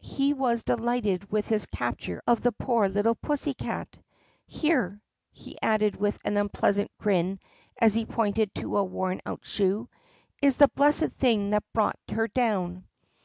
He 0.00 0.32
was 0.34 0.64
delighted 0.64 1.30
with 1.30 1.46
his 1.46 1.66
capture 1.66 2.20
of 2.26 2.40
the 2.42 2.50
poor 2.50 2.88
little 2.88 3.14
pussycat. 3.14 3.96
"Here," 4.44 5.00
he 5.30 5.56
added 5.62 5.94
with 5.94 6.18
an 6.24 6.36
unpleasant 6.36 6.90
grin 6.98 7.38
as 7.80 7.94
he 7.94 8.04
pointed 8.04 8.52
to 8.56 8.76
a 8.76 8.82
worn 8.82 9.20
out 9.24 9.44
shoe, 9.44 9.88
"is 10.42 10.56
the 10.56 10.66
blessed 10.66 11.12
thing 11.20 11.50
that 11.50 11.62
brought 11.72 12.00
her 12.10 12.26
down." 12.26 12.88